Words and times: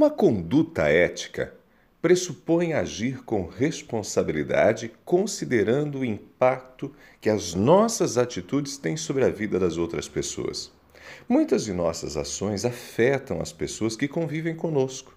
Uma 0.00 0.08
conduta 0.08 0.88
ética 0.88 1.52
pressupõe 2.00 2.72
agir 2.72 3.22
com 3.22 3.46
responsabilidade, 3.46 4.90
considerando 5.04 5.98
o 5.98 6.04
impacto 6.06 6.90
que 7.20 7.28
as 7.28 7.52
nossas 7.52 8.16
atitudes 8.16 8.78
têm 8.78 8.96
sobre 8.96 9.26
a 9.26 9.28
vida 9.28 9.58
das 9.58 9.76
outras 9.76 10.08
pessoas. 10.08 10.72
Muitas 11.28 11.64
de 11.64 11.74
nossas 11.74 12.16
ações 12.16 12.64
afetam 12.64 13.42
as 13.42 13.52
pessoas 13.52 13.94
que 13.94 14.08
convivem 14.08 14.56
conosco, 14.56 15.14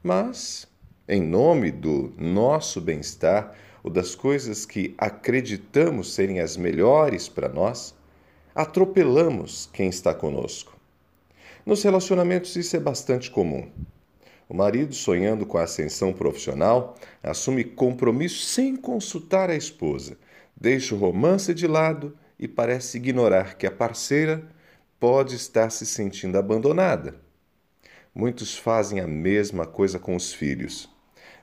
mas, 0.00 0.64
em 1.08 1.20
nome 1.20 1.72
do 1.72 2.14
nosso 2.16 2.80
bem-estar 2.80 3.52
ou 3.82 3.90
das 3.90 4.14
coisas 4.14 4.64
que 4.64 4.94
acreditamos 4.96 6.14
serem 6.14 6.38
as 6.38 6.56
melhores 6.56 7.28
para 7.28 7.48
nós, 7.48 7.96
atropelamos 8.54 9.68
quem 9.72 9.88
está 9.88 10.14
conosco. 10.14 10.78
Nos 11.66 11.82
relacionamentos, 11.82 12.54
isso 12.54 12.76
é 12.76 12.78
bastante 12.78 13.28
comum. 13.28 13.68
O 14.50 14.56
marido, 14.56 14.92
sonhando 14.92 15.46
com 15.46 15.58
a 15.58 15.62
ascensão 15.62 16.12
profissional, 16.12 16.98
assume 17.22 17.62
compromisso 17.62 18.42
sem 18.42 18.74
consultar 18.74 19.48
a 19.48 19.54
esposa, 19.54 20.18
deixa 20.56 20.92
o 20.92 20.98
romance 20.98 21.54
de 21.54 21.68
lado 21.68 22.18
e 22.36 22.48
parece 22.48 22.96
ignorar 22.96 23.56
que 23.56 23.64
a 23.64 23.70
parceira 23.70 24.42
pode 24.98 25.36
estar 25.36 25.70
se 25.70 25.86
sentindo 25.86 26.36
abandonada. 26.36 27.14
Muitos 28.12 28.58
fazem 28.58 28.98
a 28.98 29.06
mesma 29.06 29.66
coisa 29.66 30.00
com 30.00 30.16
os 30.16 30.32
filhos. 30.32 30.90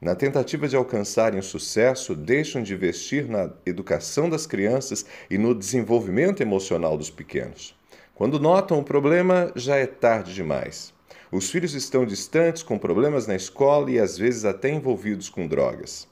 Na 0.00 0.14
tentativa 0.14 0.66
de 0.66 0.74
alcançarem 0.74 1.38
o 1.38 1.42
sucesso, 1.42 2.14
deixam 2.14 2.62
de 2.62 2.72
investir 2.72 3.28
na 3.28 3.50
educação 3.66 4.30
das 4.30 4.46
crianças 4.46 5.04
e 5.28 5.36
no 5.36 5.54
desenvolvimento 5.54 6.40
emocional 6.40 6.96
dos 6.96 7.10
pequenos. 7.10 7.76
Quando 8.14 8.40
notam 8.40 8.78
o 8.78 8.84
problema, 8.84 9.52
já 9.54 9.76
é 9.76 9.86
tarde 9.86 10.32
demais. 10.32 10.94
Os 11.34 11.50
filhos 11.50 11.74
estão 11.74 12.06
distantes, 12.06 12.62
com 12.62 12.78
problemas 12.78 13.26
na 13.26 13.34
escola 13.34 13.90
e 13.90 13.98
às 13.98 14.16
vezes 14.16 14.44
até 14.44 14.70
envolvidos 14.70 15.28
com 15.28 15.48
drogas. 15.48 16.06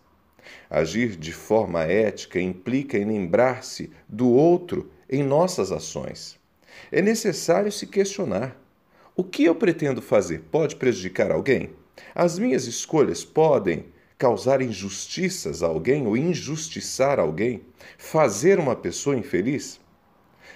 Agir 0.68 1.14
de 1.14 1.32
forma 1.32 1.84
ética 1.84 2.40
implica 2.40 2.98
em 2.98 3.04
lembrar-se 3.04 3.92
do 4.08 4.28
outro 4.28 4.90
em 5.08 5.22
nossas 5.22 5.70
ações. 5.70 6.36
É 6.90 7.00
necessário 7.00 7.70
se 7.70 7.86
questionar: 7.86 8.60
o 9.14 9.22
que 9.22 9.44
eu 9.44 9.54
pretendo 9.54 10.02
fazer 10.02 10.40
pode 10.50 10.74
prejudicar 10.74 11.30
alguém? 11.30 11.70
As 12.12 12.36
minhas 12.36 12.66
escolhas 12.66 13.24
podem 13.24 13.84
causar 14.18 14.60
injustiças 14.60 15.62
a 15.62 15.68
alguém 15.68 16.04
ou 16.04 16.16
injustiçar 16.16 17.20
alguém? 17.20 17.62
Fazer 17.96 18.58
uma 18.58 18.74
pessoa 18.74 19.16
infeliz? 19.16 19.80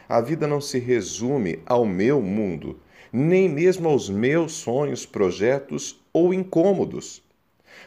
A 0.08 0.20
vida 0.20 0.44
não 0.48 0.60
se 0.60 0.80
resume 0.80 1.60
ao 1.64 1.86
meu 1.86 2.20
mundo, 2.20 2.80
nem 3.16 3.48
mesmo 3.48 3.88
aos 3.88 4.10
meus 4.10 4.52
sonhos, 4.52 5.06
projetos 5.06 5.98
ou 6.12 6.34
incômodos. 6.34 7.22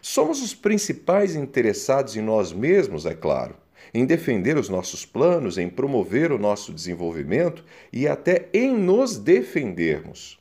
Somos 0.01 0.41
os 0.41 0.55
principais 0.55 1.35
interessados 1.35 2.15
em 2.15 2.21
nós 2.21 2.51
mesmos, 2.51 3.05
é 3.05 3.13
claro, 3.13 3.55
em 3.93 4.07
defender 4.07 4.57
os 4.57 4.69
nossos 4.69 5.05
planos, 5.05 5.59
em 5.59 5.69
promover 5.69 6.31
o 6.31 6.39
nosso 6.39 6.73
desenvolvimento 6.73 7.63
e 7.93 8.07
até 8.07 8.49
em 8.51 8.75
nos 8.75 9.17
defendermos. 9.17 10.39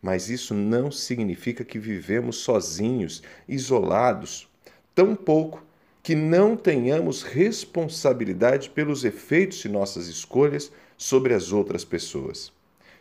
Mas 0.00 0.30
isso 0.30 0.54
não 0.54 0.92
significa 0.92 1.64
que 1.64 1.80
vivemos 1.80 2.36
sozinhos, 2.36 3.24
isolados, 3.48 4.48
tampouco 4.94 5.64
que 6.00 6.14
não 6.14 6.56
tenhamos 6.56 7.24
responsabilidade 7.24 8.70
pelos 8.70 9.04
efeitos 9.04 9.58
de 9.58 9.68
nossas 9.68 10.06
escolhas 10.06 10.70
sobre 10.96 11.34
as 11.34 11.50
outras 11.50 11.84
pessoas. 11.84 12.52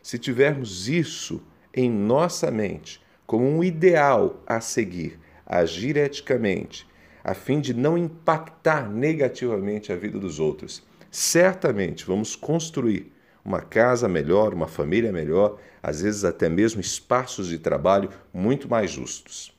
Se 0.02 0.18
tivermos 0.18 0.88
isso 0.90 1.42
em 1.74 1.90
nossa 1.90 2.50
mente 2.52 3.02
como 3.26 3.48
um 3.48 3.64
ideal 3.64 4.44
a 4.46 4.60
seguir, 4.60 5.18
agir 5.46 5.96
eticamente, 5.96 6.86
a 7.24 7.34
fim 7.34 7.62
de 7.62 7.74
não 7.74 7.98
impactar 7.98 8.90
negativamente 8.90 9.94
a 9.94 9.96
vida 9.96 10.20
dos 10.20 10.40
outros, 10.40 10.84
certamente 11.10 12.06
vamos 12.06 12.36
construir 12.36 13.12
uma 13.44 13.62
casa 13.62 14.08
melhor, 14.08 14.53
uma 14.53 14.68
família 14.68 15.12
melhor, 15.12 15.58
às 15.81 16.02
vezes 16.02 16.24
até 16.24 16.50
mesmo 16.50 16.81
espaços 16.81 17.48
de 17.48 17.58
trabalho 17.58 18.09
muito 18.34 18.70
mais 18.70 18.92
justos. 18.92 19.54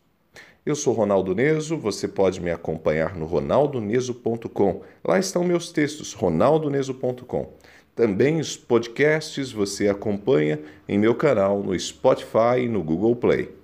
Eu 0.65 0.77
sou 0.77 0.95
Ronaldo 0.95 1.35
Neso, 1.35 1.77
você 1.77 2.07
pode 2.07 2.41
me 2.41 2.51
acompanhar 2.51 3.17
no 3.17 3.27
ronaldoneso.com. 3.27 4.83
Lá 5.05 5.19
estão 5.19 5.43
meus 5.43 5.73
textos, 5.73 6.13
ronaldoneso.com. 6.13 7.53
Também 7.95 8.41
os 8.41 8.57
podcasts 8.57 9.53
você 9.53 9.87
acompanha 9.89 10.59
em 10.89 10.99
meu 10.99 11.15
canal 11.15 11.63
no 11.63 11.79
Spotify 11.79 12.61
e 12.61 12.69
no 12.69 12.83
Google 12.83 13.15
Play. 13.15 13.62